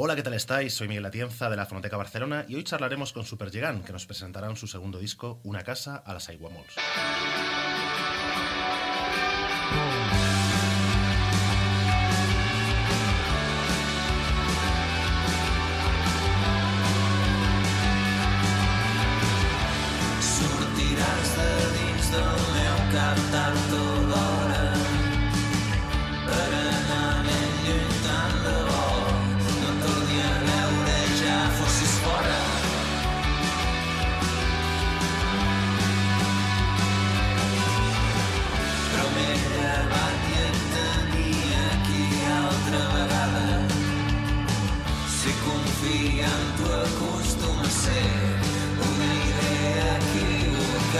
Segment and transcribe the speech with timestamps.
[0.00, 0.74] Hola, ¿qué tal estáis?
[0.74, 4.54] Soy Miguel Atienza de la Fonoteca Barcelona y hoy charlaremos con Supergigant, que nos presentarán
[4.54, 6.76] su segundo disco, Una casa a las Aiguamols.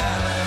[0.09, 0.38] Equivocada.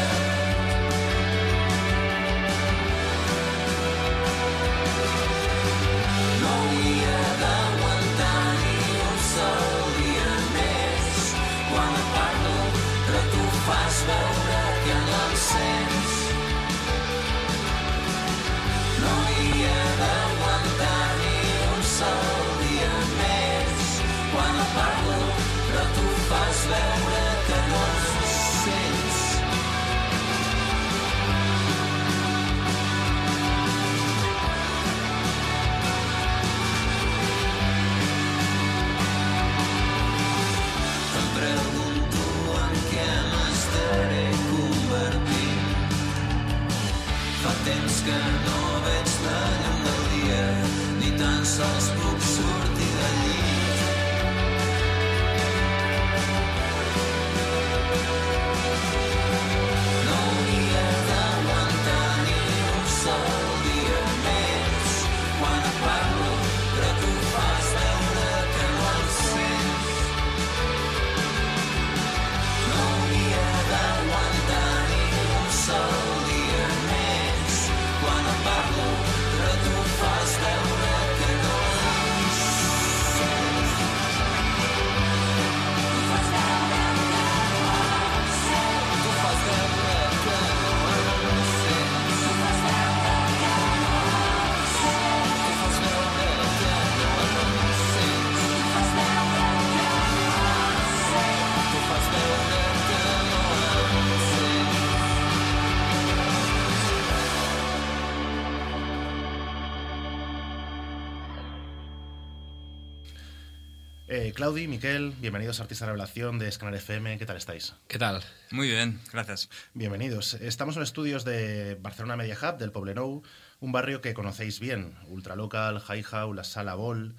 [114.32, 117.18] Eh, Claudi, Miquel, bienvenidos a Artista Revelación de Scanner FM.
[117.18, 117.74] ¿Qué tal estáis?
[117.90, 118.24] ¿Qué tal?
[118.50, 119.50] Muy bien, gracias.
[119.74, 120.36] Bienvenidos.
[120.36, 123.24] Estamos en estudios de Barcelona Media Hub, del Poblenou,
[123.60, 127.14] un barrio que conocéis bien, ultralocal, hi-how, la Sala Bol,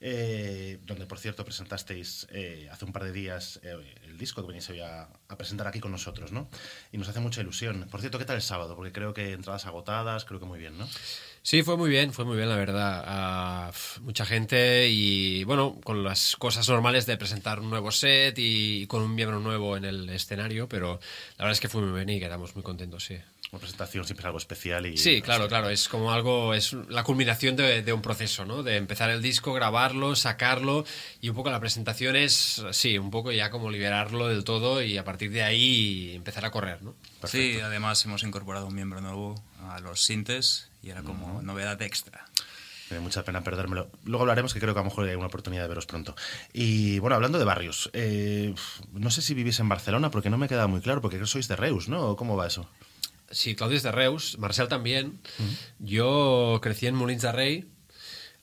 [0.00, 4.48] eh, donde, por cierto, presentasteis eh, hace un par de días eh, el disco que
[4.48, 5.08] venís hoy a,
[5.38, 6.48] presentar aquí con nosotros, ¿no?
[6.92, 7.86] Y nos hace mucha ilusión.
[7.90, 8.76] Por cierto, ¿qué tal el sábado?
[8.76, 10.88] Porque creo que entradas agotadas, creo que muy bien, ¿no?
[11.42, 13.04] Sí, fue muy bien, fue muy bien, la verdad.
[13.06, 18.86] Ah, mucha gente y, bueno, con las cosas normales de presentar un nuevo set y,
[18.86, 21.00] con un miembro nuevo en el escenario, pero
[21.38, 23.16] la verdad es que fue muy bien y quedamos muy contentos, sí.
[23.52, 24.96] Una presentación siempre es algo especial y...
[24.96, 28.64] Sí, claro, claro, es como algo, es la culminación de, de un proceso, ¿no?
[28.64, 30.84] De empezar el disco, grabarlo, sacarlo
[31.20, 34.98] y un poco la presentación es, sí, un poco ya como liberarlo del todo y
[34.98, 36.96] a partir de ahí empezar a correr, ¿no?
[37.24, 42.24] Sí, además hemos incorporado un miembro nuevo a los sintes y era como novedad extra.
[42.90, 43.90] Me da mucha pena perdérmelo.
[44.04, 46.14] Luego hablaremos, que creo que a lo mejor hay una oportunidad de veros pronto.
[46.52, 48.54] Y bueno, hablando de barrios, eh,
[48.92, 51.32] no sé si vivís en Barcelona, porque no me queda muy claro, porque creo que
[51.32, 52.10] sois de Reus, ¿no?
[52.10, 52.68] ¿O ¿Cómo va eso?
[53.30, 55.20] Sí, Claudio es de Reus, Marcel también.
[55.78, 57.70] Yo crecí en Molins de Rey,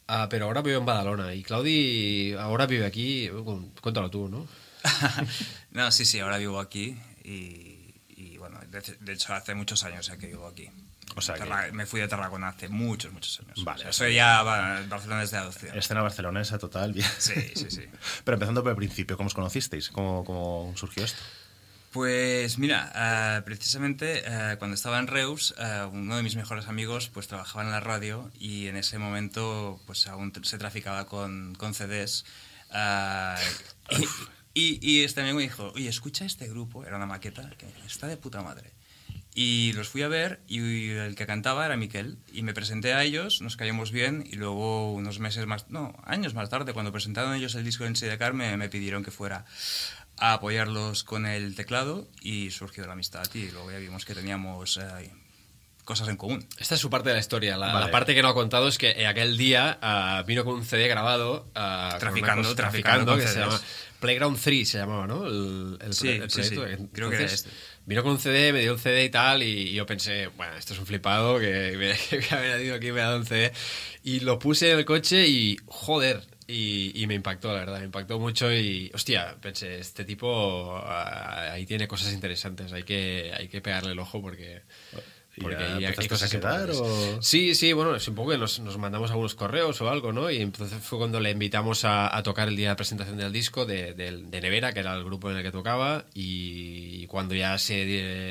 [0.08, 1.34] ah, pero ahora vivo en Badalona.
[1.34, 3.30] Y Claudi ahora vive aquí.
[3.82, 4.48] Cuéntalo tú, ¿no?
[5.72, 10.08] no, sí, sí, ahora vivo aquí y, y, bueno, de, de hecho hace muchos años
[10.08, 10.70] ya que vivo aquí.
[11.16, 13.64] O sea que- Me fui de Tarragona hace muchos, muchos años.
[13.64, 15.78] Vale, O sea, soy ya Barcelona desde adopción.
[15.78, 17.08] Escena barcelonesa total, bien.
[17.20, 17.84] Sí, sí, sí.
[18.26, 19.90] Pero empezando por el principio, ¿cómo os conocisteis?
[19.90, 21.22] ¿Cómo, cómo surgió esto?
[21.94, 27.10] Pues mira, eh, precisamente eh, cuando estaba en Reus, eh, uno de mis mejores amigos
[27.14, 31.76] pues trabajaba en la radio y en ese momento pues aún se traficaba con, con
[31.76, 32.26] CDs.
[34.56, 37.68] y, y- y este amigo me dijo, oye, escucha este grupo, era una maqueta, que
[37.86, 38.72] está de puta madre.
[39.36, 42.18] Y los fui a ver y el que cantaba era Miquel.
[42.32, 46.36] Y me presenté a ellos, nos callamos bien y luego unos meses más, no, años
[46.36, 49.46] más tarde, cuando presentaron ellos el disco en Sidecar, me, me pidieron que fuera
[50.18, 54.78] a apoyarlos con el teclado y surgió la amistad y luego ya vimos que teníamos
[54.78, 55.12] eh,
[55.86, 56.46] cosas en común.
[56.60, 57.58] Esta es su parte de la historia.
[57.58, 57.86] La, Vale.
[57.88, 60.66] la parte que no ha contado es que eh, aquel día ah, vino con un
[60.66, 61.44] CD grabado.
[61.54, 63.60] con Traficando, cosa- traficando con que se llama
[64.00, 65.26] Playground 3, se llamaba, ¿no?
[65.28, 66.66] El, el Sí, el sí, proyecto.
[66.66, 66.72] sí.
[66.74, 67.50] Entonces, Creo que era este.
[67.86, 70.72] Vino con un CD, me dio un CD y tal, y yo pensé, bueno, esto
[70.74, 73.26] es un flipado que me, que me ha venido aquí y me ha dado un
[73.26, 73.52] CD.
[74.04, 77.86] Y lo puse en el coche y, joder, y, y me impactó, la verdad, me
[77.86, 83.48] impactó mucho y, hostia, pensé, este tipo ah, ahí tiene cosas interesantes, hay que, hay
[83.48, 84.62] que pegarle el ojo porque...
[85.36, 86.78] ¿Y porque ya hay- cosas quedar, importantes.
[86.80, 87.20] o...?
[87.24, 90.30] Sí, sí, bueno, es un poco que nos, nos mandamos algunos correos o algo, ¿no?
[90.30, 93.66] Y entonces fue cuando le invitamos a, a tocar el día de presentación del disco
[93.66, 97.58] de, del- de Nevera, que era el grupo en el que tocaba, y cuando ya
[97.58, 97.82] se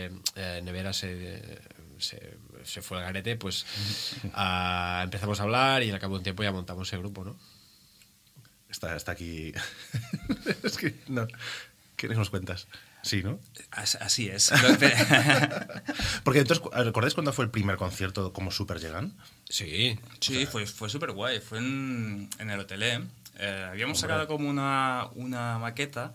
[0.07, 1.59] eh, eh, Nevera se,
[1.99, 3.67] se, se fue al garete, pues
[4.35, 7.37] ah, empezamos a hablar y al cabo de un tiempo ya montamos el grupo, ¿no?
[8.73, 9.53] Está, está aquí.
[10.65, 11.29] es que no.
[11.95, 12.67] ¿Qué nos cuentas?
[13.03, 13.39] Sí, ¿no?
[13.71, 14.51] As- Así es.
[16.25, 19.13] Porque entonces, ¿recordáis cuándo fue el primer concierto como Super Llegan?
[19.49, 19.99] Sí.
[20.21, 21.41] Sí, fue, fue súper guay.
[21.41, 22.83] Fue en, en el hotel.
[22.83, 23.01] ¿eh?
[23.39, 26.15] Eh, habíamos sacado como una, una maqueta.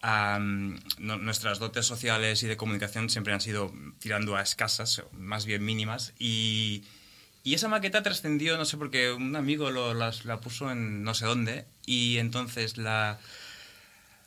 [0.00, 5.46] Am, no- nuestras dotes sociales y de comunicación siempre han sido tirando a escasas, más
[5.46, 6.12] bien mínimas.
[6.18, 6.84] Y,
[7.48, 11.02] y esa maqueta trascendió, no sé por qué, un amigo lo, las- la puso en
[11.02, 11.64] no sé dónde.
[11.86, 13.18] Y entonces la,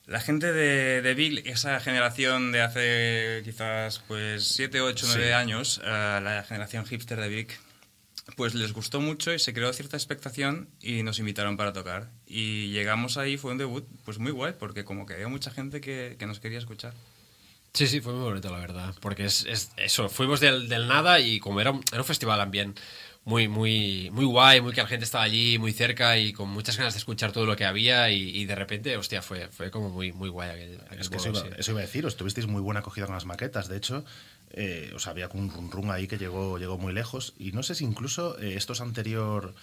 [0.07, 5.31] la gente de, de Bill, esa generación de hace quizás pues 7, 8, 9 Sí.
[5.31, 7.59] años, eh, la generación hipster de Vic,
[8.35, 12.09] pues les gustó mucho y se creó cierta expectación y nos invitaron para tocar.
[12.25, 15.81] Y llegamos ahí, fue un debut pues muy guay, porque como que había mucha gente
[15.81, 16.94] que, que nos quería escuchar.
[17.73, 18.94] Sí, sí, fue muy bonito, la verdad.
[19.00, 22.38] Porque es, es eso, fuimos del, del nada y como era un, era un festival
[22.38, 22.75] también
[23.23, 26.77] muy, muy, muy guay, muy que la gente estaba allí, muy cerca y con muchas
[26.77, 29.89] ganas de escuchar todo lo que había y, y de repente, hostia, fue, fue como
[29.89, 31.47] muy, muy guay aquel, aquel Es que eso iba, sí.
[31.57, 33.68] eso iba a decir, os tuvisteis muy buena acogida con las maquetas.
[33.68, 34.03] De hecho,
[34.50, 37.33] eh, o sea, había como un run run ahí que llegó, llegó muy lejos.
[37.38, 39.53] Y no sé si incluso eh, esto es anterior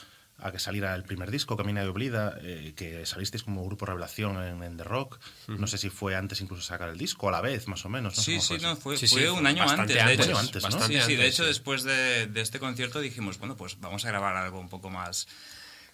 [0.41, 4.41] a que saliera el primer disco, Camina de Oblida, eh, que salisteis como grupo revelación
[4.43, 5.19] en, en The Rock.
[5.49, 8.17] No sé si fue antes incluso sacar el disco, a la vez, más o menos.
[8.17, 10.39] No Sí, sí, fue no, fue, Sí, fue sí, un año antes, de hecho.
[10.39, 10.87] antes, ¿no?
[10.87, 11.49] Sí, sí, de hecho, sí.
[11.49, 15.27] después de, de este concierto dijimos, bueno, pues vamos a grabar algo un poco más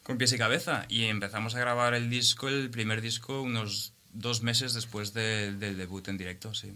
[0.02, 0.84] con pies y cabeza.
[0.90, 5.78] Y empezamos a grabar el disco, el primer disco, unos dos meses después de- del
[5.78, 6.70] debut en directo, sí.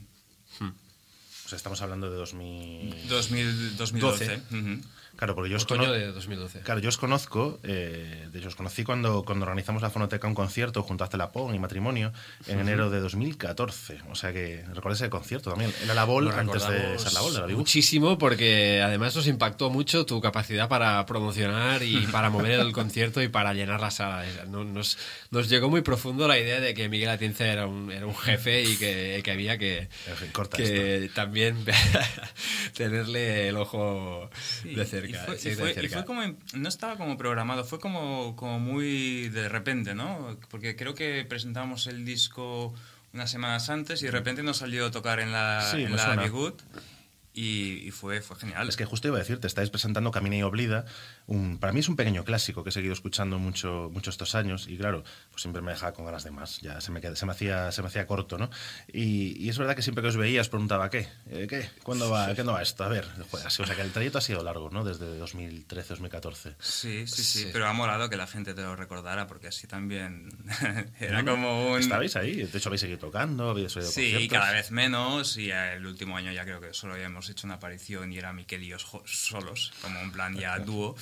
[0.61, 3.09] O sea, estamos hablando de 2000...
[3.09, 4.37] 2000, 2012.
[4.50, 4.81] ujú.
[5.19, 6.61] Claro, porque yo os Otoño de 2012.
[6.61, 10.35] Claro, yo os conozco, eh, de hecho os conocí cuando, cuando organizamos la Fonoteca un
[10.35, 12.12] concierto junto a Celapón y Matrimonio
[12.47, 13.99] en enero de 2014.
[14.11, 15.75] O sea que recordáis el concierto también.
[15.82, 17.59] Era la Bol antes de ser la Bol de la Bibu.
[17.59, 23.21] Muchísimo, porque además nos impactó mucho tu capacidad para promocionar y para mover el concierto
[23.21, 24.25] y para llenar la sala.
[24.49, 24.99] No- Nos,
[25.32, 28.62] nos llegó muy profundo la idea de que Miguel Atienza era un, era un jefe
[28.62, 31.64] y que, que había que, En fin, corta que también
[32.76, 34.31] tenerle el ojo
[34.62, 35.08] Sí, de cerca.
[35.11, 35.95] Y fue, sí, y de fue- y cerca.
[35.97, 36.23] fue como,
[36.55, 40.39] no estaba como programado, fue como, como muy de repente, ¿no?
[40.51, 42.75] Porque creo que presentamos el disco
[43.13, 46.15] unas semanas antes y de repente nos salió a tocar en la, Sí, en la
[47.33, 48.69] y, y fue, fue genial.
[48.69, 50.87] Es que justo iba a decir, te estáis presentando Camina y Oblida.
[51.28, 54.66] Un, para mí es un pequeño clásico que he seguido escuchando mucho, mucho estos años
[54.66, 56.61] y claro, pues siempre me dejaba con ganas de más.
[56.62, 58.49] Ya se me, queda- se me, hacía, se me hacía corto, ¿no?
[58.92, 61.06] Y, y es verdad que siempre que os veía os preguntaba, ¿qué?
[61.30, 61.68] Eh, ¿Qué?
[61.82, 62.82] ¿Cuándo va, ¿Cuándo va esto?
[62.82, 64.85] A ver, joder, o sea que el trayecto ha sido largo, ¿no?
[64.85, 66.54] Desde 2013-2014.
[66.58, 67.50] Sí, sí, sí, Sí.
[67.52, 70.30] pero ha molado que la gente te lo recordara porque así también
[71.00, 71.78] era como un...
[71.80, 74.38] Estabais ahí, de hecho habéis seguido tocando, habéis oído Sí, conciertos.
[74.38, 78.12] cada vez menos y el último año ya creo que solo habíamos hecho una aparición
[78.12, 80.97] y era Miquel y yo solos, como un plan ya dúo.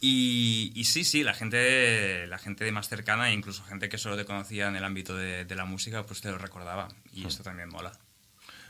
[0.00, 4.24] Y, y sí, sí, la gente, la gente más cercana incluso gente que solo te
[4.24, 6.88] conocía en el ámbito de, de la música, pues te lo recordaba.
[7.12, 7.92] Y esto también mola.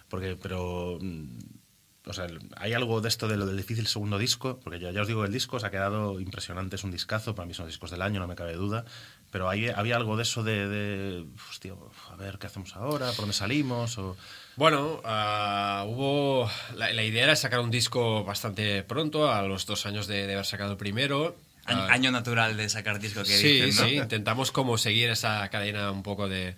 [0.08, 0.98] Porque, pero.
[1.00, 1.38] mm,
[2.06, 5.02] O sea, hay algo de esto de lo del difícil segundo disco, porque ya, ya
[5.02, 7.74] os digo, el disco se ha quedado impresionante, es un discazo, para mí son los
[7.74, 8.86] discos del año, no me cabe duda.
[9.30, 11.74] Pero hay, había algo de eso de, de, hostia,
[12.10, 14.16] a ver qué hacemos ahora, por dónde salimos, o.
[14.58, 16.50] Bueno, ah, hubo.
[16.74, 20.32] La, la idea era sacar un disco bastante pronto, a los dos años de, de
[20.32, 21.36] haber sacado el primero.
[21.64, 23.88] Año, Ah, año natural de sacar disco que sí, dicen, ¿no?
[23.90, 26.56] sí, intentamos como seguir esa cadena un poco de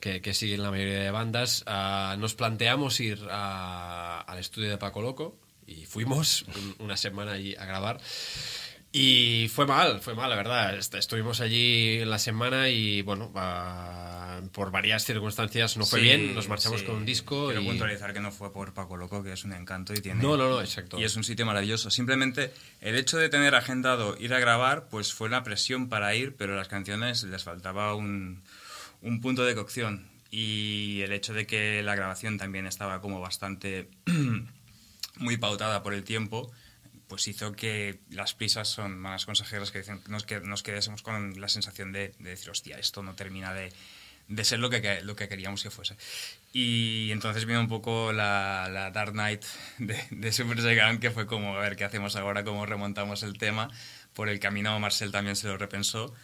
[0.00, 1.62] que, que siguen la mayoría de bandas.
[1.68, 5.36] Ah, nos planteamos ir a- al estudio de Paco Loco
[5.68, 8.00] y fuimos un- una semana allí a grabar.
[8.92, 10.74] Y fue mal, fue mal, la verdad.
[10.76, 13.30] Est- Estuvimos allí la semana y, bueno,
[14.52, 16.34] por varias circunstancias no fue Sí, bien.
[16.34, 16.86] Nos marchamos sí.
[16.86, 17.46] con un disco.
[17.46, 17.66] Quiero y...
[17.66, 20.22] puntualizar que no fue por Paco Loco, que es un encanto y tiene...
[20.22, 20.98] No, no, no, exacto.
[20.98, 21.90] Y es un sitio maravilloso.
[21.90, 26.34] Simplemente el hecho de tener agendado ir a grabar, pues fue una presión para ir,
[26.36, 28.42] pero las canciones les faltaba un,
[29.02, 30.08] un punto de cocción.
[30.30, 33.90] Y el hecho de que la grabación también estaba como bastante
[35.16, 36.50] muy pautada por el tiempo,
[37.08, 41.48] pues hizo que las prisas son malas consejeras que nos, que nos quedásemos con la
[41.48, 43.72] sensación de, de decir, hostia, esto no termina de,
[44.28, 45.96] de ser lo que, lo que queríamos que fuese.
[46.52, 49.44] Y entonces vino un poco la, la Dark Knight
[49.78, 50.58] de, de Super
[50.98, 52.44] que fue como, a ver, ¿qué hacemos ahora?
[52.44, 53.70] ¿Cómo remontamos el tema?
[54.14, 56.14] Por el camino Marcel también se lo repensó.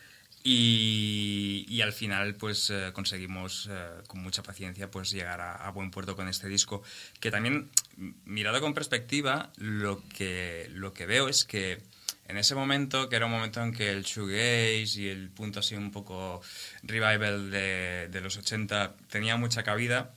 [0.45, 5.71] Y, y al final pues eh, conseguimos eh, con mucha paciencia pues llegar a, a
[5.71, 6.83] buen puerto con este disco.
[7.21, 7.71] Que también
[8.25, 11.81] mirado con perspectiva lo que lo que veo es que
[12.27, 15.77] en ese momento que era un momento en que el shoegaze y el punto así
[15.77, 16.41] un poco
[16.83, 20.13] revival de, de los 80 tenía mucha cabida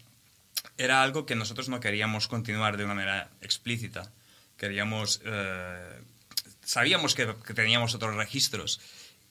[0.78, 4.12] era algo que nosotros no queríamos continuar de una manera explícita.
[4.58, 6.00] Queríamos eh,
[6.64, 8.82] sabíamos que, que teníamos otros registros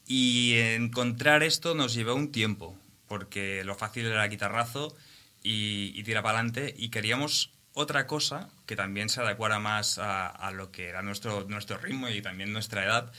[0.07, 2.77] y encontrar esto nos llevó un tiempo,
[3.09, 4.95] porque lo fácil era guitarrazo
[5.43, 10.51] y, y para adelante, y queríamos otra cosa que también se adecuara más a, a
[10.53, 13.13] lo que era nuestro, nuestro ritmo y también nuestra edad,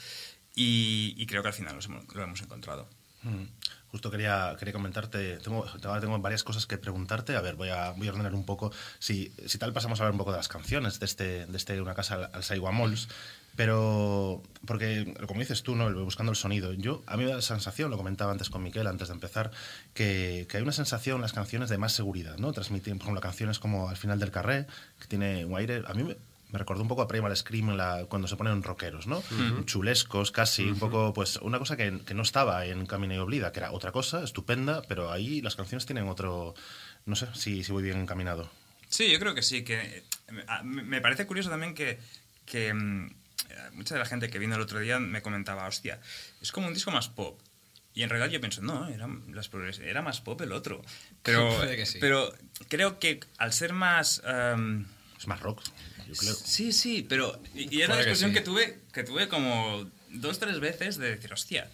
[0.55, 2.87] y, y creo que al final hemos- lo hemos encontrado.
[3.23, 3.43] Mm.
[3.91, 8.07] Justo quería, quería comentarte, tengo, tengo varias cosas que preguntarte, a ver, voy a, voy
[8.07, 10.99] a ordenar un poco, si, si tal pasamos a hablar un poco de las canciones
[10.99, 13.07] de este, de este Una casa al, al Saiwa Malls,
[13.55, 15.91] pero, porque, como dices tú, ¿no?
[16.03, 18.87] Buscando el sonido, yo, a mí me da la sensación, lo comentaba antes con Miquel,
[18.87, 19.51] antes de empezar,
[19.93, 22.51] que, que hay una sensación en las canciones de más seguridad, ¿no?
[22.51, 24.65] Transmiten, por ejemplo, canciones como Al final del carré,
[24.99, 26.15] que tiene un aire, a mí me,
[26.51, 29.23] me recordó un poco a Primal Scream la- cuando se ponen rockeros, ¿no?
[29.65, 33.51] Chulescos, casi, un poco, pues, una cosa que, que no estaba en Camino y Oblida,
[33.51, 36.53] que era otra cosa, estupenda, pero ahí las canciones tienen otro,
[37.05, 38.49] no sé si, si voy bien encaminado.
[38.89, 39.63] Sí, yo creo que sí.
[39.63, 40.03] Que, eh,
[40.63, 41.99] me parece curioso también que,
[42.45, 43.09] que mm,
[43.73, 45.99] mucha de la gente que vino el otro día me comentaba, hostia,
[46.41, 47.39] es como un disco más pop.
[47.93, 50.81] Y en realidad yo pienso, no, era, las progres- era más pop el otro.
[51.23, 51.97] Pero, Puede que sí.
[52.01, 52.33] pero
[52.67, 54.21] creo que al ser más...
[54.25, 54.85] em,
[55.17, 55.61] Es más rock,
[56.07, 56.33] yo creo.
[56.33, 57.39] Sí, sí, pero...
[57.53, 58.33] Y, y es la Puede que discusión sí.
[58.37, 61.69] que, tuve, que tuve como dos, tres veces de decir, hostia,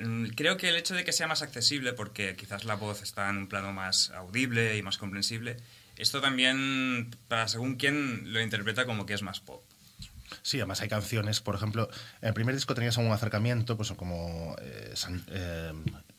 [0.00, 3.28] mm, creo que el hecho de que sea más accesible, porque quizás la voz está
[3.30, 5.56] en un plano más audible y más comprensible,
[5.96, 9.62] esto también, para según quién, lo interpreta como que es más pop.
[10.42, 11.88] Sí, además hay canciones, por ejemplo,
[12.22, 15.72] en el primer disco tenías un acercamiento, pues como eh, San, eh,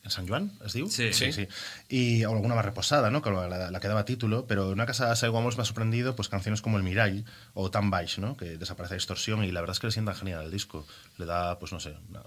[0.06, 0.88] San Juan, ¿es diu?
[0.88, 1.12] Sí.
[1.12, 1.48] sí,
[1.88, 3.20] Y o alguna más reposada, ¿no?
[3.22, 6.14] Con la, la que daba título, pero en una casa de Saiguamos me ha sorprendido
[6.16, 8.36] pues canciones como El Mirai o Tan Baix, ¿no?
[8.36, 10.86] Que desaparece la distorsión y la verdad es que le sientan genial el disco.
[11.18, 12.22] Le da, pues no sé, una-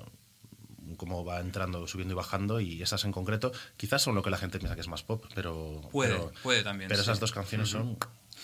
[0.97, 4.37] cómo va entrando, subiendo y bajando y esas en concreto quizás son lo que la
[4.37, 5.81] gente piensa que es más pop, pero...
[5.91, 7.21] Puede, pero- puede también, Pero esas sí.
[7.21, 7.97] dos canciones son...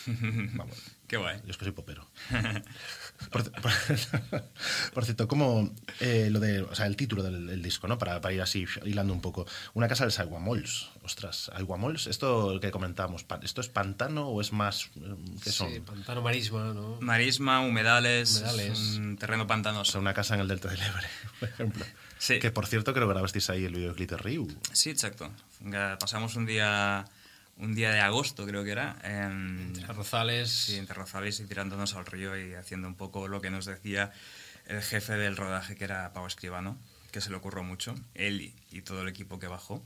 [0.56, 0.78] Vamos,
[1.08, 1.40] Qué guay.
[1.44, 2.06] yo es que soy popero.
[3.32, 3.72] Por, por-
[4.94, 7.98] por cierto, como eh, lo de, o sea, el título del, del disco, ¿no?
[7.98, 9.46] Para, para ir así hilando un poco.
[9.74, 10.90] Una casa del Aguamols.
[11.04, 14.90] Ostras, Aguamols, esto que comentábamos, pa- ¿esto es pantano o es más?
[14.98, 15.72] eh, ¿Qué son?
[15.72, 16.98] Sí, pantano marisma, ¿no?
[17.02, 18.80] Marisma, humedales, Humedales.
[18.98, 19.92] un terreno O pantanoso.
[19.94, 21.08] sea, una casa en el Delta del Ebre,
[21.40, 21.86] por ejemplo.
[22.18, 22.40] Sí.
[22.40, 24.48] Que por cierto, creo que grabasteis ahí el videoclip de Ryu.
[24.72, 25.32] Sí, exacto.
[26.00, 27.06] Pasamos un día,
[27.58, 30.50] un día de agosto, creo que era, en, Arrozales.
[30.50, 34.12] Sí, entre Rosales y tirándonos al río y haciendo un poco lo que nos decía
[34.68, 36.78] el jefe del rodaje, que era Pau Escribano,
[37.12, 39.82] que se le ocurrió mucho, él y, todo el equipo que bajó.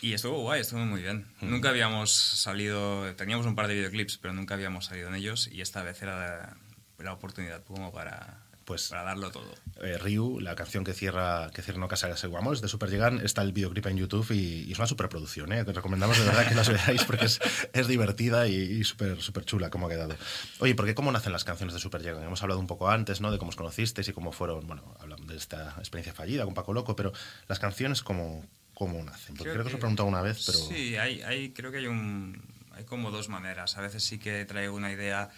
[0.00, 1.26] Y estuvo guay, estuvo muy bien.
[1.40, 5.60] Nunca habíamos salido, teníamos un par de videoclips, pero nunca habíamos salido en ellos y
[5.60, 6.56] esta vez era la,
[6.98, 8.38] la oportunidad como para,
[8.72, 9.54] Pues- para darlo todo.
[9.82, 13.42] Eh, Ryu, la canción que cierra que cierra una casa de de Super Llegan, está
[13.42, 15.64] el videoclip en YouTube y, y es una superproducción, ¿eh?
[15.64, 17.40] Te recomendamos de verdad que las veáis porque es,
[17.72, 20.16] es divertida y, y súper súper chula como ha quedado.
[20.60, 22.22] Oye, ¿por qué cómo nacen las canciones de Super Llegan?
[22.22, 23.30] Hemos hablado un poco antes, ¿no?
[23.30, 26.72] De cómo os conocisteis y cómo fueron, bueno, hablando de esta experiencia fallida con Paco
[26.72, 27.12] Loco, pero
[27.48, 29.36] las canciones cómo, cómo nacen.
[29.36, 30.58] Porque creo, que os lo he preguntado una vez, pero...
[30.58, 32.42] Sí, hay, hay, creo que hay un...
[32.74, 33.76] Hay como dos maneras.
[33.76, 35.28] A veces sí que traigo una idea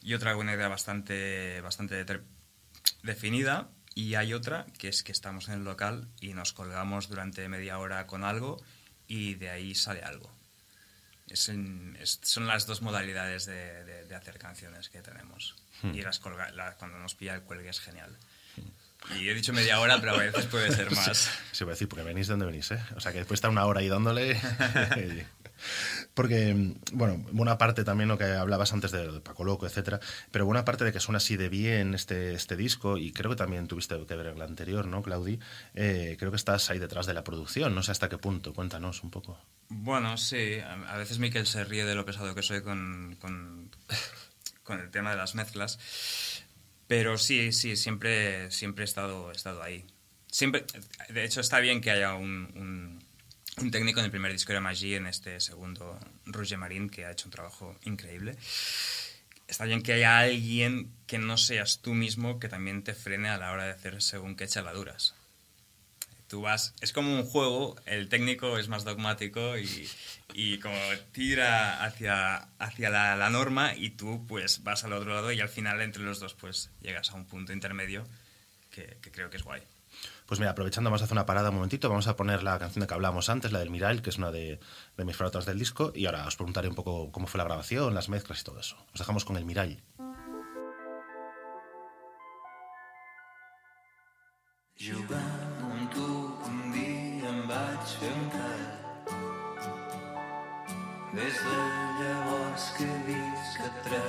[0.00, 2.04] y otra traigo una idea bastante, bastante
[3.02, 7.48] definida y hay otra que es que estamos en el local y nos colgamos durante
[7.48, 8.62] media hora con algo
[9.06, 10.32] y de ahí sale algo.
[11.28, 15.54] Es en- es- son las dos modalidades de, de- de hacer canciones que tenemos.
[15.82, 18.16] Y las colga- la- cuando nos pilla el cuelgue es genial.
[19.18, 21.28] Y he dicho media hora, pero a veces puede ser más.
[21.52, 22.80] Sí, voy a decir, porque venís de donde venís, ¿eh?
[22.96, 24.40] O sea, que después estar una hora ahí dándole...
[26.14, 30.64] porque, bueno, buena parte también lo que hablabas antes de, Paco Loco, etcétera, pero buena
[30.64, 34.04] parte de que suena así de bien este, este disco, y creo que también tuviste
[34.06, 35.38] que ver el anterior, ¿no, Claudi?
[35.74, 39.02] Eh, creo que estás ahí detrás de la producción, no sé hasta qué punto, cuéntanos
[39.02, 39.38] un poco.
[39.68, 40.58] Bueno, sí.
[40.60, 43.16] A veces Miquel se ríe de lo pesado que soy con,
[44.62, 45.78] con, el tema de las mezclas.
[46.86, 49.84] Pero sí, sí, siempre, siempre he, estado, estado ahí.
[50.26, 50.64] Siempre,
[51.08, 53.02] de hecho, está bien que haya un,
[53.60, 57.12] un técnico en el primer disco de Maggi, en este segundo, Roger Marín, que ha
[57.12, 58.36] hecho un trabajo increíble.
[59.46, 63.38] está bien que haya alguien que no seas tú mismo que también te frene a
[63.38, 65.14] la hora de hacer según qué chaladuras.
[66.26, 69.88] Tú vas, es como un juego, el técnico es más dogmático y,
[70.32, 70.76] y como
[71.12, 75.50] tira hacia, hacia la, la norma y tú pues vas al otro lado y al
[75.50, 78.04] final entre los dos pues llegas a un punto intermedio
[78.70, 79.62] que, que creo que es guay.
[80.26, 81.88] Pues mira, aprovechando, vamos a hacer una parada un momentito.
[81.88, 84.30] Vamos a poner la canción de que hablábamos antes, la del Miral, que es una
[84.30, 84.58] de,
[84.96, 85.92] de mis favoritas del disco.
[85.94, 88.76] Y ahora os preguntaré un poco cómo fue la grabación, las mezclas y todo eso.
[88.92, 89.82] Os dejamos con el Miral.
[94.74, 98.64] Jugant amb un dia em vaig fer un tall.
[101.14, 101.84] Des de
[102.76, 104.00] que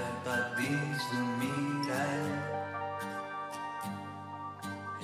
[0.57, 2.64] dins d'un mirall.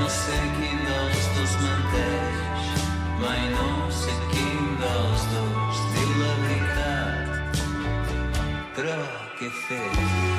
[0.00, 2.72] no sé quin dels dos menteix,
[3.22, 3.68] mai no
[4.02, 7.62] sé quin dels dos diu la veritat.
[8.76, 8.98] Però
[9.38, 10.35] què fer?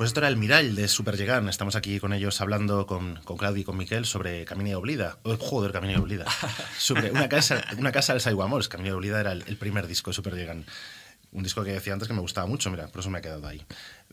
[0.00, 1.46] Pues esto era el Miral de Superllegant.
[1.50, 5.18] Estamos aquí con ellos hablando con, con Claudio y con Miquel sobre Camino de Oblida.
[5.24, 6.24] Oh, joder, Camino de Oblida.
[6.78, 8.70] Sobre una casa, una casa del Saiguamors.
[8.70, 10.66] Camino de Oblida era el, el primer disco de Superllegant.
[11.32, 13.46] Un disco que decía antes que me gustaba mucho, mira, por eso me ha quedado
[13.46, 13.62] ahí.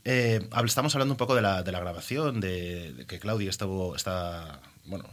[0.03, 3.95] Eh, estamos hablando un poco de la, de la grabación, de, de que Claudio estuvo,
[3.95, 5.09] está, bueno,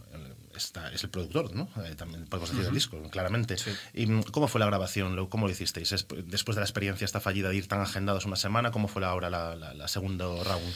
[0.59, 1.69] está, es el productor, ¿no?
[1.85, 3.57] Eh, también podemos decir del disco, claramente.
[3.93, 5.27] ¿Y cómo fue la grabación?
[5.29, 5.93] ¿Cómo lo hicisteis?
[5.93, 9.05] Es- después de la experiencia esta fallida de ir tan agendados una semana, ¿cómo fue
[9.05, 10.75] ahora la, la, la segundo round?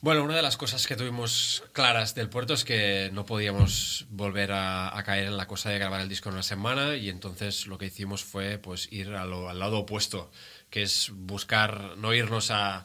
[0.00, 4.50] Bueno, una de las cosas que tuvimos claras del puerto es que no podíamos volver
[4.50, 7.68] a, a caer en la cosa de grabar el disco en una semana y entonces
[7.68, 10.32] lo que hicimos fue pues ir a lo- al lado opuesto,
[10.70, 12.84] que es buscar, no irnos a,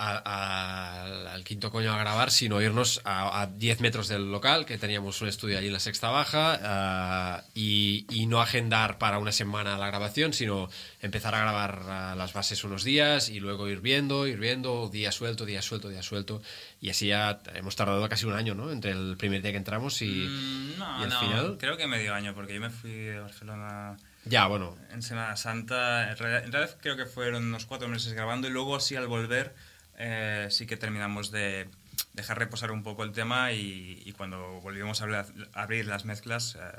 [0.00, 4.64] a- a- al quinto coño a grabar, sino irnos a, a 10 metros del local,
[4.64, 9.18] que teníamos un estudio allí en la sexta baja, ah, y, y no agendar para
[9.18, 10.68] una semana la grabación, sino
[11.02, 15.10] empezar a grabar ah, las bases unos días y luego ir viendo, ir viendo, día
[15.12, 16.40] suelto, día suelto, día suelto,
[16.80, 18.70] y así ya hemos tardado casi un año, ¿no?
[18.70, 21.56] Entre el primer día que entramos y, Mm, no, y el no, final.
[21.58, 26.10] creo que medio año, porque yo me fui de Barcelona Ya, bueno, en Semana Santa.
[26.10, 29.06] En realidad, en realidad creo que fueron unos cuatro meses grabando y luego así al
[29.06, 29.54] volver
[29.98, 31.68] eh, sí que terminamos de
[32.14, 36.04] dejar reposar un poco el tema y, y cuando volvimos a abrir, a abrir las
[36.04, 36.78] mezclas eh,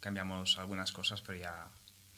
[0.00, 1.68] cambiamos algunas cosas, pero ya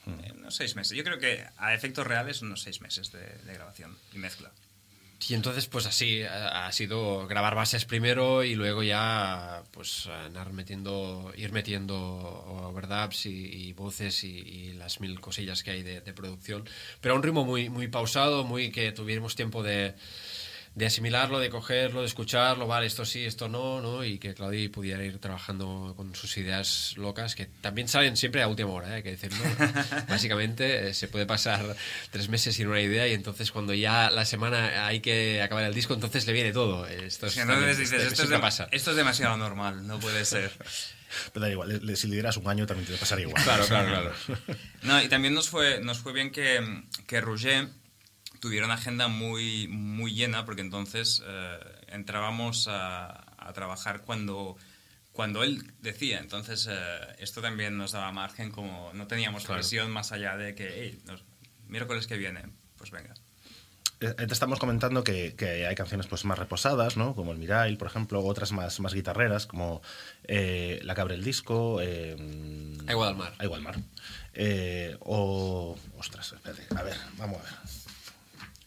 [0.07, 0.97] eh, unos seis meses.
[0.97, 4.51] Yo creo que a efectos reales unos seis meses de, de grabación y mezcla.
[5.29, 11.33] Y entonces, pues así, ha sido grabar bases primero y luego ya, pues, andar metiendo,
[11.37, 16.13] ir metiendo overdubs y, y voces y, y las mil cosillas que hay de, de
[16.15, 16.69] producción.
[17.01, 19.95] Pero a un ritmo muy, muy pausado, muy que tuviéramos tiempo de,
[20.75, 24.05] de asimilarlo, de cogerlo, de escucharlo, vale, esto sí, esto no, ¿no?
[24.05, 28.49] Y que Claudi pudiera ir trabajando con sus ideas locas, que también salen siempre a
[28.49, 28.95] última hora, ¿eh?
[28.95, 29.39] hay que decirlo.
[30.09, 31.77] Básicamente eh, se puede pasar
[32.11, 35.75] tres meses sin una idea y entonces cuando ya la semana hay que acabar el
[35.75, 36.87] disco, entonces le viene todo.
[36.87, 38.69] Esto es, Si también- entonces dices, esto esto es, siempre dem- pasa.
[38.71, 40.53] esto es demasiado normal, no puede ser.
[41.33, 43.43] Pero da igual, le- le- si le dieras un año también te pasaría igual.
[43.43, 44.41] Claro, claro, claro.
[44.83, 46.61] No, y también nos fue, nos fue bien que,
[47.09, 47.67] que Roger
[48.41, 54.57] tuviera una agenda muy, muy llena, porque entonces eh, entrábamos a, a trabajar cuando,
[55.13, 56.19] cuando él decía.
[56.19, 56.75] Entonces, eh,
[57.19, 59.61] esto también nos daba margen, como no teníamos Claro.
[59.61, 61.23] presión más allá de que, hey, los
[61.67, 62.43] miércoles que viene,
[62.77, 63.15] pues venga.
[64.03, 67.15] Eh, Te estamos comentando que, que hay canciones pues más reposadas, ¿no?
[67.15, 69.83] Como el Mirail, por ejemplo, otras más, más guitarreras, como
[70.25, 72.17] eh, La Cabra el Disco, eh,
[72.87, 73.35] Aigua del Mar.
[73.39, 73.77] Aigua del Mar.
[74.33, 75.77] Eh, o...
[75.99, 77.53] Ostras, espérate, a ver, vamos a ver.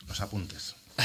[0.07, 0.75] Los apuntes.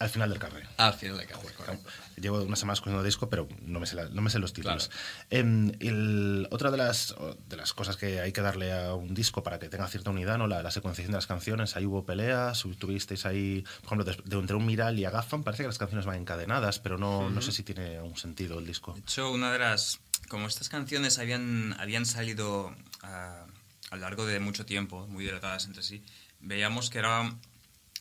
[0.00, 0.68] Al final del carrera.
[0.76, 1.88] Al final de carrera, correcto.
[2.20, 4.90] Llevo unas semanas escuchando disco, pero no me sé, la- no me sé los títulos.
[5.30, 7.14] Em, el- otra de las,
[7.48, 10.36] de las cosas que hay que darle a un disco para que tenga cierta unidad,
[10.36, 10.48] ¿no?
[10.48, 11.76] la, la secuenciación de las canciones.
[11.76, 15.62] Ahí hubo peleas, tuvisteis ahí, por ejemplo, de, de entre un Miral y Agafan, parece
[15.62, 18.94] que las canciones van encadenadas, pero no, no sé si tiene un sentido el disco.
[18.94, 20.00] De hecho, una de las.
[20.28, 23.46] Como estas canciones habían, habían salido ah,
[23.90, 26.02] a lo largo de mucho tiempo, muy delatadas entre sí,
[26.44, 27.36] veíamos que, era,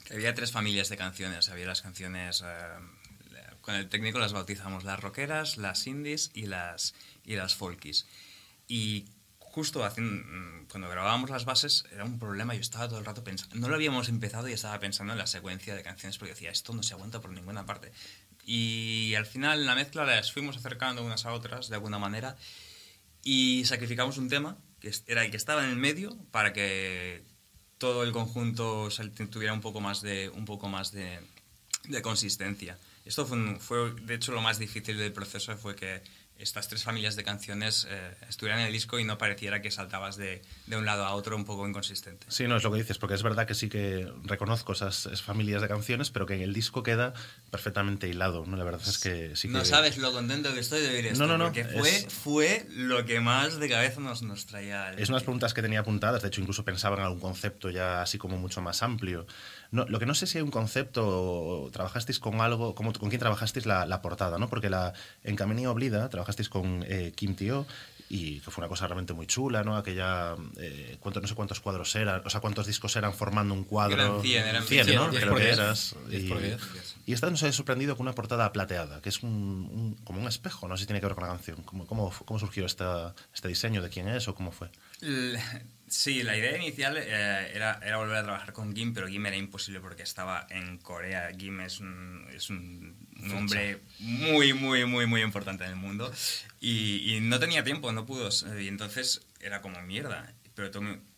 [0.06, 1.50] que había tres familias de canciones.
[1.50, 2.42] Había las canciones.
[2.44, 2.80] ah,
[3.62, 8.06] con el técnico las bautizamos las rockeras, las indies y las, y las folkies.
[8.68, 9.06] Y
[9.40, 12.56] justo haciendo, mm, cuando grabábamos las bases era un problema.
[12.56, 13.56] Yo estaba todo el rato pensando.
[13.56, 16.74] No lo habíamos empezado y estaba pensando en la secuencia de canciones porque decía, esto
[16.74, 17.94] no se aguanta por ninguna parte.
[18.46, 22.36] Y al final la mezcla las fuimos acercando unas a otras de alguna manera
[23.24, 27.24] y sacrificamos un tema que era el que estaba en el medio para que
[27.84, 28.88] todo el conjunto
[29.30, 31.20] tuviera un poco más de un poco más de,
[31.90, 32.80] de consistencia.
[33.04, 36.02] Esto fue, de hecho, lo más difícil del proceso fue que
[36.44, 40.16] estas tres familias de canciones eh, estuvieran en el disco y no pareciera que saltabas
[40.18, 42.26] de, de un lado a otro un poco inconsistente.
[42.30, 45.22] Sí, no es lo que dices, porque es verdad que sí que reconozco esas, esas
[45.24, 47.14] familias de canciones, pero que en el disco queda
[47.50, 48.58] perfectamente hilado, ¿no?
[48.58, 49.54] La verdad es que sí que...
[49.54, 52.08] No sabes lo contento que estoy de oír esto, No, no, no, porque fue, es-
[52.14, 54.90] fue lo que más de cabeza nos, nos traía.
[54.92, 58.02] el- Es unas preguntas que tenía apuntadas, de hecho incluso pensaba en algún concepto ya
[58.02, 59.26] así como mucho más amplio.
[59.74, 63.20] No, lo que no sé si hay un concepto, trabajasteis con algo, ¿cómo- ¿con quién
[63.20, 64.38] trabajasteis la, la portada?
[64.38, 64.48] ¿no?
[64.48, 67.66] Porque la, en Camino Oblida trabajasteis con eh, Kim Tio
[68.10, 69.76] y que fue una cosa realmente muy chula, ¿no?
[69.76, 73.64] Aquella, eh, cuánto- no sé cuántos cuadros eran, o sea, cuántos discos eran formando un
[73.64, 73.96] cuadro.
[73.96, 75.10] Eran 100, eran 100, 100, ¿no?
[75.10, 75.96] 10 Creo que 10, eras.
[76.08, 76.62] 10 y, por 10.
[77.08, 80.28] y esta nos ha sorprendido con una portada plateada, que es un, un- como un
[80.28, 81.64] espejo, no sé si tiene que ver con la canción.
[81.64, 83.82] ¿Cómo, cómo, cómo surgió esta, este diseño?
[83.82, 84.70] ¿De quién es o cómo fue?
[85.94, 89.38] Sí, la idea inicial eh, era, era volver a trabajar con Gim, pero Gim era
[89.38, 91.30] imposible porque estaba en Corea.
[91.38, 96.12] Gim es un, es un, un hombre muy, muy, muy, muy importante en el mundo
[96.60, 98.30] y, y no tenía tiempo, no pudo.
[98.60, 100.34] Y entonces era como mierda.
[100.56, 100.72] Pero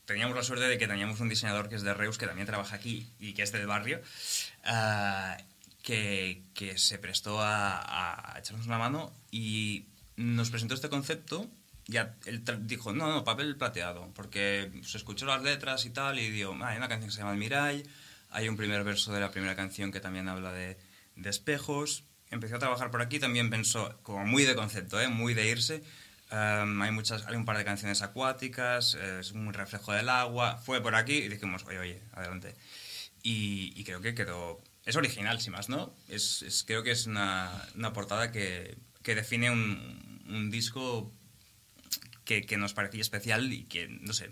[0.04, 2.76] teníamos la suerte de que teníamos un diseñador que es de Reus, que también trabaja
[2.76, 4.02] aquí y que es del barrio,
[4.66, 5.38] ah,
[5.84, 9.86] que, que se prestó a, a echarnos una mano y
[10.18, 11.50] nos presentó este concepto.
[11.88, 16.30] Ya él dijo, no, no, papel plateado, porque se escuchó las letras y tal, y
[16.32, 17.84] dijo, "Ah, hay una canción que se llama Mirai,
[18.32, 20.78] hay un primer verso de la primera canción que también habla de,
[21.16, 22.04] de espejos.
[22.32, 25.08] Empezó a trabajar por aquí, también pensó, como muy de concepto, ¿eh?
[25.10, 25.84] muy de irse.
[26.32, 30.58] Um, hay, muchas, hay un par de canciones acuáticas, es un reflejo del agua.
[30.58, 32.56] Fue por aquí y dijimos, oye, oye, adelante.
[33.22, 34.60] Y, y creo que quedó.
[34.86, 35.96] Es original, sin más, ¿no?
[36.10, 41.12] Es, es- creo que es una, una portada que, que define un, un disco
[42.26, 44.30] que, que nos parecía especial y que, no sé,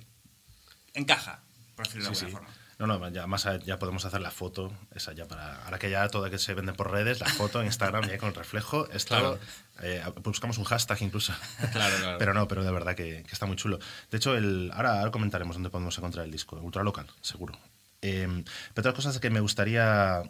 [0.93, 1.43] encaja,
[1.75, 2.45] por decirlo de Sí, alguna sí.
[2.47, 2.63] forma.
[2.79, 5.89] No, no, ya más a- ya podemos hacer la foto, esa ya para ahora que
[5.91, 8.89] ya todo que se vende por redes, la foto en Instagram ya con el reflejo,
[8.89, 9.39] esto, Claro.
[9.81, 11.33] eh, buscamos un hashtag incluso.
[11.71, 12.17] Claro, claro.
[12.17, 13.79] Pero no, pero de verdad que, que está muy chulo.
[14.09, 17.57] De hecho, el, ahora, ahora comentaremos dónde podemos encontrar el disco, Ultralocal, seguro.
[18.01, 18.27] Eh,
[18.73, 20.23] pero otras cosas que me gustaría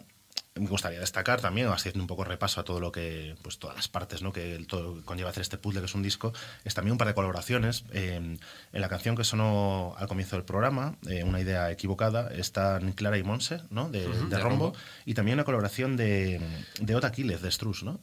[0.56, 3.88] me gustaría destacar también, haciendo un poco repaso a todo lo que, pues todas las
[3.88, 4.32] partes ¿no?
[4.32, 6.32] que el- todo conlleva hacer este puzzle que es un disco,
[6.64, 7.84] es también un par de colaboraciones.
[7.92, 12.92] Eh, en la canción que sonó al comienzo del programa, eh, Una idea equivocada, están
[12.92, 13.88] Clara y Monse, ¿no?
[13.90, 14.78] De, Ujú, de de Rombo, Rombo.
[15.04, 16.40] y también una colaboración de,
[16.80, 17.98] de Ota Quiles, de Strus, ¿no?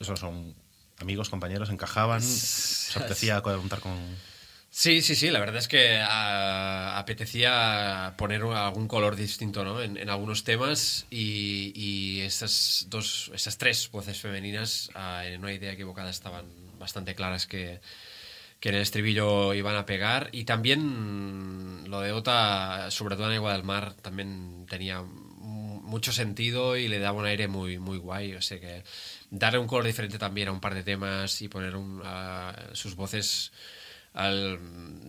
[0.00, 0.54] Esos son
[1.00, 3.94] amigos, compañeros, encajaban, se apetecía contar con...
[4.76, 9.80] Sí, sí, sí, la verdad es que ah, apetecía poner algún color distinto ¿no?
[9.80, 15.72] en, algunos temas y, y estas dos, estas tres voces femeninas ah, en una idea
[15.72, 16.46] equivocada estaban
[16.80, 17.80] bastante claras que,
[18.62, 23.52] en el estribillo iban a pegar y también lo de Ota, sobre todo en Agua
[23.52, 28.34] del Mar, también tenía mucho sentido y le daba un aire muy, muy guay.
[28.34, 28.82] O sea que
[29.30, 32.96] darle un color diferente también a un par de temas y poner un- a sus
[32.96, 33.52] voces
[34.14, 34.58] al-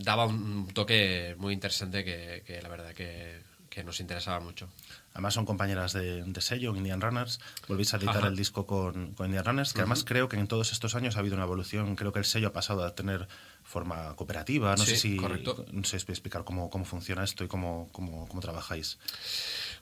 [0.04, 4.68] daba un toque muy interesante que, que la verdad que, que nos interesaba mucho.
[5.14, 7.40] Además son compañeras de, de sello, Indian Runners.
[7.70, 8.28] Volvéis a editar Ajá.
[8.28, 11.20] el disco con, con Indian Runners, que además creo que en todos estos años ha
[11.20, 11.96] habido una evolución.
[11.96, 13.26] Creo que el sello ha pasado a tener
[13.64, 14.72] forma cooperativa.
[14.76, 15.66] No Sí, sé si correcto.
[15.72, 18.98] no sé explicar cómo, cómo funciona esto y cómo, cómo, cómo trabajáis.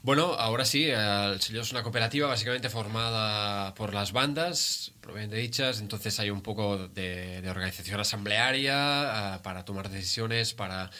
[0.05, 5.79] Bueno, ahora sí, el sello es una cooperativa básicamente formada por las bandas, propiamente dichas,
[5.79, 10.91] entonces hay un poco de, de organización asamblearia eh, para tomar decisiones, para,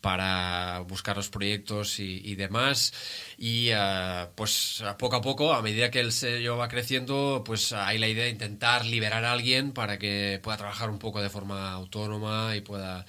[0.00, 2.92] para buscar los proyectos y, y demás.
[3.38, 7.98] Y eh, pues poco a poco, a medida que el sello va creciendo, pues hay
[7.98, 11.70] la idea de intentar liberar a alguien para que pueda trabajar un poco de forma
[11.70, 13.06] autónoma y pueda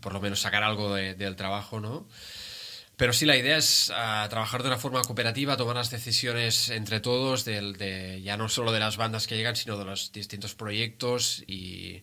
[0.00, 2.06] por lo menos sacar algo de- del trabajo, ¿no?
[2.96, 7.00] Pero sí, la idea es ah, trabajar de una forma cooperativa, tomar las decisiones entre
[7.00, 10.54] todos, del- de, ya no solo de las bandas que llegan, sino de los distintos
[10.54, 12.02] proyectos y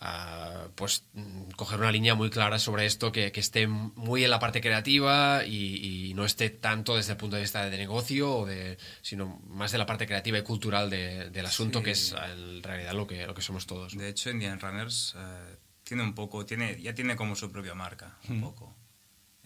[0.00, 4.30] ah, pues mm, coger una línea muy clara sobre esto, que, que esté muy en
[4.30, 8.30] la parte creativa y, y no esté tanto desde el punto de vista de negocio,
[8.38, 11.84] o de, sino más de la parte creativa y cultural de- del asunto, Sí.
[11.84, 13.94] que es en realidad lo que, lo que somos todos.
[13.94, 14.02] ¿no?
[14.02, 18.16] De hecho, Indian Runners eh, tiene un poco, tiene, ya tiene como su propia marca,
[18.28, 18.74] un poco.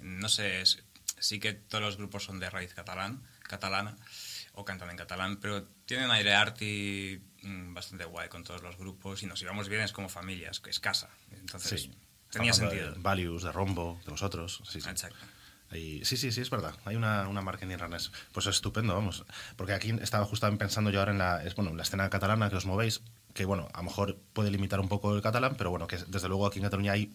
[0.03, 0.83] No sé, es-
[1.19, 3.97] sí que todos los grupos son de raíz catalán, catalana
[4.55, 9.23] o cantan en catalán, pero tienen aire arty mm, bastante guay con todos los grupos
[9.23, 11.09] y nos llevamos bien, es como familias, que es casa.
[11.31, 11.88] Entonces,
[12.31, 12.93] tenía sentido.
[12.93, 14.61] De Values, de Rombo, de vosotros.
[14.69, 14.88] Sí, sí.
[14.88, 15.17] Exacto.
[15.71, 16.75] Ahí- sí, sí, sí, es verdad.
[16.85, 18.12] Hay una, una marca en Irranes.
[18.33, 19.25] Pues es estupendo, vamos.
[19.57, 22.51] Porque aquí estaba justamente pensando yo ahora en la, es, bueno, en la escena catalana
[22.51, 23.01] que os movéis,
[23.33, 26.29] que bueno, a lo mejor puede limitar un poco el catalán, pero bueno, que desde
[26.29, 27.11] luego aquí en Cataluña hay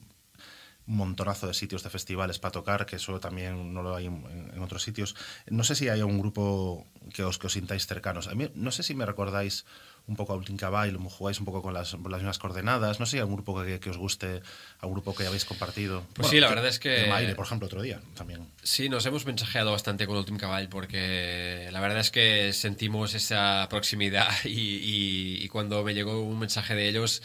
[0.88, 4.24] un montonazo de sitios de festivales para tocar, que eso también no lo hay en,
[4.54, 5.16] en otros sitios.
[5.48, 8.28] No sé si hay un grupo que os, que os sintáis cercanos.
[8.28, 9.66] A mí, no sé si me recordáis
[10.08, 13.02] un poco a Ultim Caball, jugáis un poco con las, con las mismas coordenadas.
[13.02, 14.42] No sé si hay algún grupo que, que os guste,
[14.80, 16.04] algún grupo que habéis compartido.
[16.14, 18.48] Pues sí, la verdad es que- Maire, por ejemplo, otro día también.
[18.64, 23.68] Sí, nos hemos mensajeado bastante con Ultim Caball porque la verdad es que sentimos esa
[23.70, 27.22] proximidad y, y- y cuando me llegó un mensaje de ellos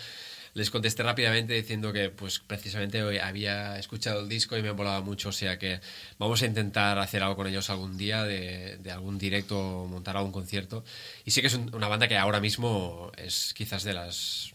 [0.54, 5.00] les contesté rápidamente diciendo que pues precisamente hoy había escuchado el disco y me volaba
[5.00, 5.80] mucho, o sea que
[6.18, 10.84] vamos a intentar hacer algo con ellos algún día, de, algún directo, montar algún concierto.
[11.24, 14.52] Y sí que es un- una banda que ahora mismo es quizás de las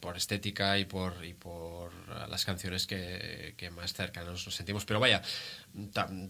[0.00, 1.92] por estética y por, y por
[2.28, 4.84] las canciones que, que más cercanos nos sentimos.
[4.84, 5.22] Pero vaya,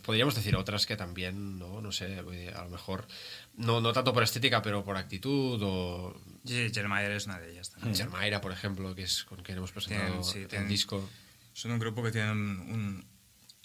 [0.03, 3.07] podríamos decir otras que también, no, no sé, a lo mejor,
[3.55, 7.71] no, no tanto por estética, pero por actitud o Y Jeremiah es una de ellas
[7.71, 7.95] también.
[7.95, 11.09] Germaira, por ejemplo, que es con quien hemos presentado Tienen- sí, el tienen- disco.
[11.53, 13.07] Son un grupo que tiene un, un-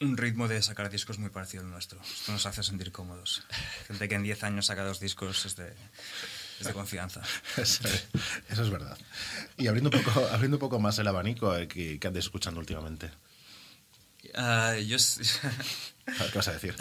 [0.02, 2.02] un ritmo de sacar discos muy parecido al nuestro.
[2.02, 3.44] Esto nos hace sentir cómodos.
[3.88, 5.74] Gente que en 10 años saca dos discos es de,
[6.60, 7.22] es de confianza.
[7.58, 7.84] Eso
[8.50, 8.98] eso es verdad.
[9.58, 12.60] Y abriendo un poco, abriendo un poco más el abanico, eh, ¿qué, qué andáis escuchando
[12.60, 13.10] últimamente?
[14.34, 15.22] Ah, yo s-
[16.08, 16.76] A ver, ¿Qué vas a decir?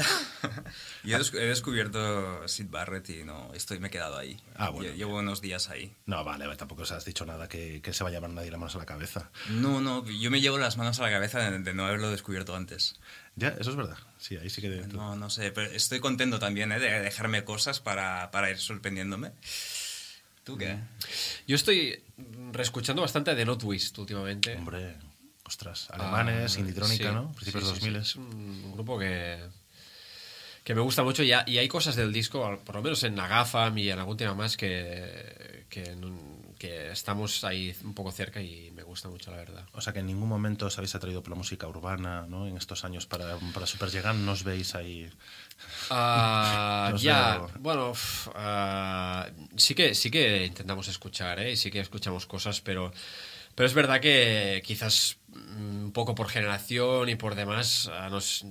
[1.04, 4.40] yo he, des- he descubierto Sid Barrett y no, estoy, me he quedado ahí.
[4.56, 4.90] Ah, bueno.
[4.90, 5.94] Lle- Llevo unos días ahí.
[6.06, 8.58] No, vale, tampoco os has dicho nada que, que se vaya a llevar nadie las
[8.60, 9.30] manos a la cabeza.
[9.50, 12.56] No, no, yo me llevo las manos a la cabeza de, de no haberlo descubierto
[12.56, 12.96] antes.
[13.36, 13.96] Ya, eso es verdad.
[14.18, 14.68] Sí, ahí sí que...
[14.92, 16.78] No, no sé, pero estoy contento también ¿eh?
[16.78, 19.32] de dejarme cosas para, para ir sorprendiéndome.
[20.44, 20.76] ¿Tú qué?
[21.46, 22.02] Yo estoy
[22.52, 24.54] reescuchando bastante de Notwist últimamente.
[24.56, 24.94] Hombre,
[25.44, 27.32] ostras, alemanes, Ah, inditrónica, sí, ¿no?
[27.32, 28.04] Principios sí, de sí, 2000.
[28.04, 28.10] sí.
[28.10, 29.40] Es un grupo que,
[30.62, 33.18] que me gusta mucho y, ha- y hay cosas del disco, por lo menos en
[33.18, 38.40] Agafam y en algún tema más, que, que, no- que estamos ahí un poco cerca
[38.40, 39.64] y me gusta mucho, la verdad.
[39.72, 42.46] O sea que en ningún momento os habéis atraído por la música urbana, ¿no?
[42.46, 45.10] En estos años para, para Super Llegan, no os veis ahí...
[45.90, 47.92] Ah, No ya, bueno,
[48.34, 51.56] ah, sí que sí que intentamos escuchar, ¿eh?
[51.56, 52.92] Sí que escuchamos cosas, pero
[53.54, 58.44] pero es verdad que quizás mm, un poco por generación y por demás ah, nos,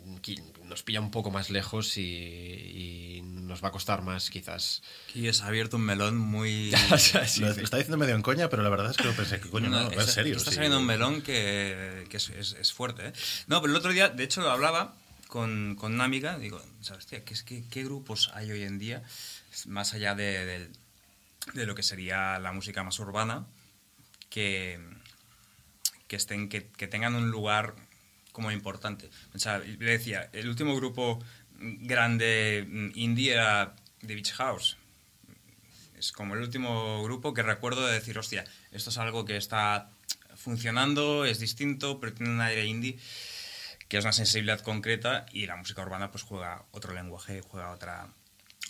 [0.63, 4.81] nos pilla un poco más lejos y, y nos va a costar más quizás.
[5.09, 6.71] Aquí has abierto un melón muy...
[6.97, 9.49] Sí, lo está diciendo medio en coña, pero la verdad es que lo pensé que
[9.49, 10.37] coño, no, está- en serio.
[10.37, 10.55] Está sí.
[10.55, 13.07] saliendo un melón que, que es, es- es fuerte.
[13.07, 13.13] ¿eh?
[13.47, 14.95] No, pero el otro día, de hecho, lo hablaba
[15.27, 16.37] con, con una amiga.
[16.39, 19.03] Digo, ¿sabes, tía, ¿qué, es que- qué grupos hay hoy en día,
[19.67, 20.69] más allá de, de-
[21.53, 23.45] de lo que sería la música más urbana,
[24.29, 24.79] que,
[26.07, 27.75] que, estén, que, que tengan un lugar
[28.31, 29.09] como importante?
[29.33, 31.23] O sea, le decía, el último grupo
[31.59, 34.77] grande mm, indie era The Beach House
[36.03, 39.89] es como el último grupo que recuerdo de decir, hostia, esto es algo que está
[40.35, 42.99] funcionando, es distinto, pero tiene un aire indie,
[43.87, 48.09] que es una sensibilidad concreta y la música urbana pues juega otro lenguaje, juega otra,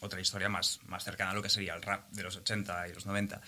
[0.01, 2.93] otra historia más, más cercana a lo que sería el rap de los 80 y
[2.93, 3.41] los 90.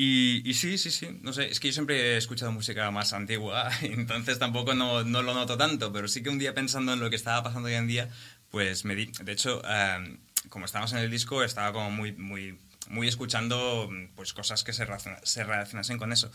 [0.00, 3.12] Y, y sí, sí, sí, no sé, es que yo siempre he escuchado música más
[3.12, 7.00] antigua, entonces tampoco no, no lo noto tanto, pero sí que un día pensando en
[7.00, 8.08] lo que estaba pasando hoy en día,
[8.50, 10.16] pues me di, de hecho, eh,
[10.50, 12.56] como estábamos en el disco, estaba como muy, muy,
[12.90, 16.30] muy escuchando pues cosas que se, relaciona- se relacionasen con eso.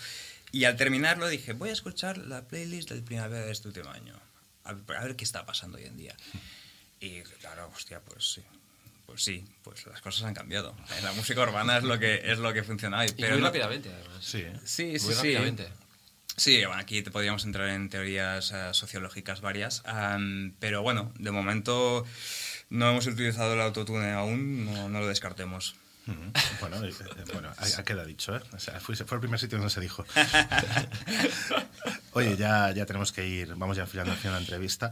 [0.52, 4.14] Y al terminarlo dije, voy a escuchar la playlist del primavera de este último año,
[4.66, 6.16] a a ver qué está pasando hoy en día.
[7.00, 8.42] Y claro, hostia, pues sí.
[9.06, 10.76] Pues sí, pues las cosas han cambiado.
[11.04, 13.08] La música urbana es lo que, es lo que funciona hoy.
[13.10, 14.24] Y Pero muy no- rápidamente, además.
[14.26, 14.54] Sí, ¿eh?
[14.66, 15.16] Sí, sí, Muy sí.
[15.16, 15.68] rápidamente.
[16.36, 21.30] Sí, bueno, aquí te podríamos entrar en teorías eh, sociológicas varias, am, pero bueno, de
[21.30, 22.06] momento
[22.72, 25.76] no hemos utilizado el autotune aún, no, no lo descartemos.
[26.60, 26.94] Bueno, eh,
[27.34, 28.42] bueno, a, a queda dicho, ¿eh?
[28.52, 30.06] O sea, fue, fue el primer sitio donde se dijo.
[32.14, 34.92] Oye, ya, ya tenemos que ir, vamos ya enfilando hacia la entrevista,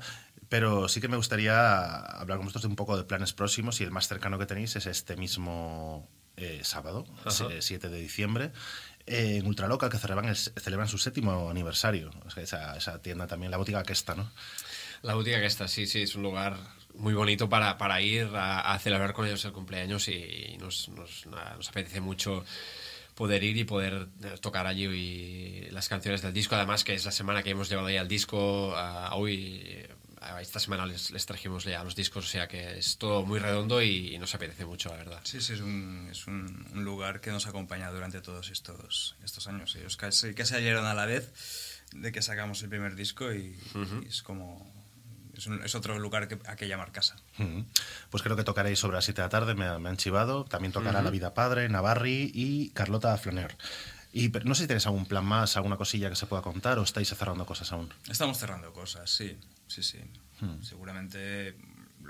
[0.52, 3.86] pero sí que me gustaría hablar con vosotros de un poco de planes próximos y
[3.86, 7.48] el más cercano que tenéis es este mismo eh, sábado, Ajá.
[7.50, 8.52] eh, 7 de diciembre,
[9.06, 12.12] eh, en Ultraloca, que celebran, el- celebran su séptimo aniversario.
[12.26, 14.30] O sea, esa, esa tienda también, la botica que está, ¿no?
[15.04, 16.58] La boutique que está, sí, sí, es un lugar
[16.96, 21.28] muy bonito para, para ir a, a celebrar con ellos el cumpleaños y nos, nos,
[21.28, 22.44] nada, nos apetece mucho
[23.16, 26.56] poder ir y poder eh, tocar allí y las canciones del disco.
[26.56, 28.76] Además, que es la semana que hemos llevado ya el disco.
[29.14, 29.88] hoy,
[30.42, 33.82] esta semana les, les trajimos ya los discos, o sea que es todo muy redondo
[33.82, 35.20] y, nos apetece mucho, la verdad.
[35.24, 39.48] Sí, sí, es un, es un, un lugar que nos acompaña durante todos estos, estos
[39.48, 39.76] años.
[39.76, 43.58] Ellos casi que se salieron a la vez de que sacamos el primer disco y,
[44.04, 44.72] y es como...
[45.36, 47.16] Es, un- es otro lugar que, a que llamar casa.
[48.12, 50.44] Pues creo que tocaréis sobre las 7 de la tarde, me, me han chivado.
[50.46, 53.58] También tocará La Vida Padre, Navarri y Carlota Flaner.
[54.14, 56.78] Y pero no sé si tenéis algún plan más, alguna cosilla que se pueda contar
[56.80, 57.92] o estáis cerrando cosas aún.
[58.10, 59.38] Estamos cerrando cosas, sí,
[59.72, 60.00] sí, sí.
[60.62, 61.56] Seguramente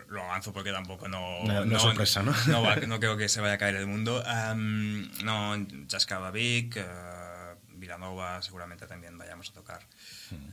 [0.08, 1.43] lo- avanzo porque tampoco no...
[1.43, 2.34] No- no es sorpresa, ¿no?
[2.47, 4.24] No, va- no creo que se vaya a caer el mundo.
[4.26, 5.56] Am, no,
[5.88, 9.86] Chascaba Vic, eh, Vilanova, seguramente también vayamos a tocar.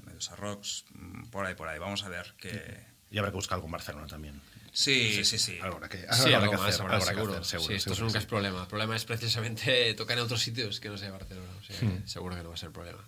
[0.06, 1.78] Medusa Rocks, mm, por ahí, por ahí.
[1.78, 2.84] Vamos a ver que...
[3.10, 4.40] Y habrá que buscar algo en Barcelona también.
[4.72, 5.58] Sí, sí, sí.
[5.62, 6.04] Algo habrá que,
[7.40, 7.44] seguro.
[7.44, 8.60] sí, esto seguro nunca es problema.
[8.62, 11.48] El problema es precisamente tocar en otros sitios que no sea Barcelona.
[11.58, 13.02] O sea, que seguro que no va a ser problema.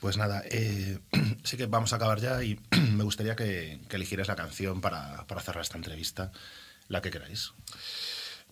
[0.00, 0.98] Pues nada, eh,
[1.44, 2.58] sí que vamos a acabar ya y
[2.92, 6.32] me gustaría que, que eligierais la canción para, para cerrar esta entrevista,
[6.88, 7.52] la que queráis.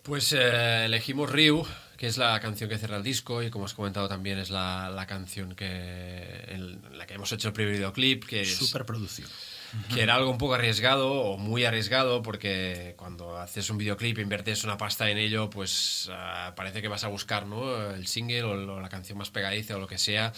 [0.05, 1.65] Pues eh, elegimos Ryu,
[1.97, 4.91] que es la canción que cierra el disco y como has comentado también es la,
[4.91, 9.27] la canción que en la que hemos hecho el primer videoclip, que es, Superproducción.
[9.91, 14.21] que era algo un poco arriesgado o muy arriesgado porque cuando haces un videoclip e
[14.21, 17.89] inviertes una pasta en ello, pues ah, parece que vas a buscar ¿no?
[17.89, 20.33] el single o, o la canción más pegadiza o lo que sea.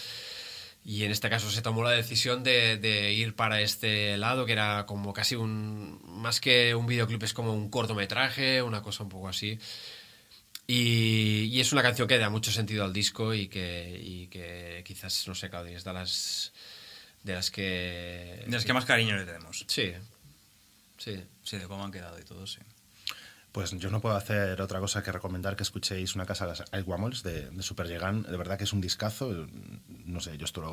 [0.90, 4.54] Y en este caso se tomó la decisión de, de ir para este lado, que
[4.54, 6.00] era como casi un...
[6.06, 9.60] Más que un videoclip, es como un cortometraje, una cosa un poco así.
[10.66, 14.82] Y, y es una canción que da mucho sentido al disco y que, y que
[14.86, 16.54] quizás, no sé, Claudia, es de las,
[17.22, 18.46] de las que...
[18.46, 19.66] De las que más cariño le tenemos.
[19.68, 19.92] Sí,
[20.98, 21.22] sí.
[21.44, 22.60] Sí, de cómo han quedado y todo, sí.
[23.58, 27.24] Pues yo no puedo hacer otra cosa que recomendar que escuchéis una casa de Guamols
[27.24, 28.22] de, de Super Llegan.
[28.22, 29.48] De verdad que es un discazo.
[30.06, 30.72] No sé, yo esto lo.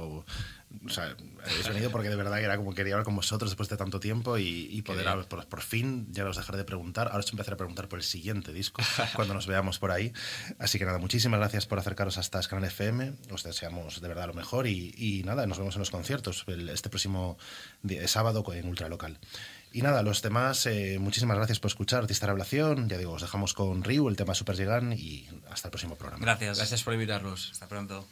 [0.85, 1.16] O sea,
[1.47, 4.01] habéis venido porque de verdad que era como quería hablar con vosotros después de tanto
[4.01, 7.07] tiempo y, y poder, hablar- por, por fin, ya os dejaré de preguntar.
[7.07, 8.83] Ahora os empezaré a preguntar por el siguiente disco
[9.16, 10.12] cuando nos veamos por ahí.
[10.59, 13.14] Así que nada, muchísimas gracias por acercaros hasta Scanal FM.
[13.31, 16.68] Os deseamos de verdad lo mejor y, y nada, nos vemos en los conciertos el-
[16.68, 17.38] este próximo
[18.09, 19.18] sábado en Ultralocal.
[19.74, 22.88] Y nada, los demás, eh, muchísimas gracias por escuchar Artista Revelación.
[22.88, 26.24] Ya digo, os dejamos con Ryu, el tema Super Llegan y hasta el próximo programa.
[26.24, 26.58] Gracias.
[26.58, 27.50] Gracias por invitarnos.
[27.50, 28.06] Hasta pronto.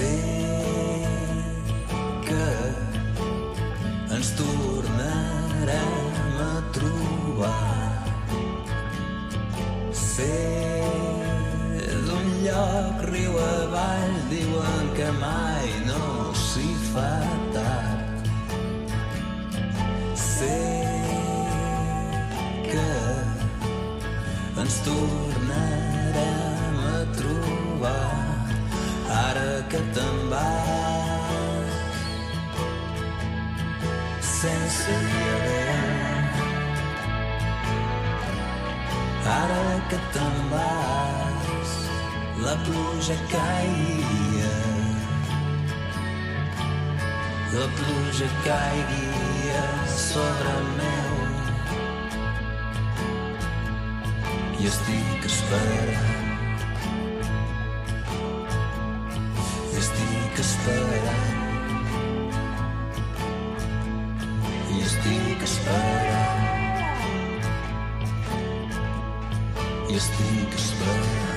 [0.00, 0.39] sing.
[47.60, 51.16] la pluja caigui a sobre meu.
[54.60, 56.30] I estic esperant.
[59.72, 61.34] I estic esperant.
[64.70, 66.46] I estic esperant.
[69.90, 71.29] I estic esperant.